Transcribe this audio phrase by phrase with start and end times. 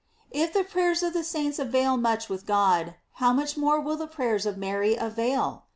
[0.31, 4.07] If the prayers of the saints avail much with God, how much more will the
[4.07, 5.65] prayers of Mary avail!